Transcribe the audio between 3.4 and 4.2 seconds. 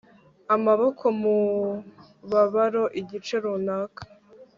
runaka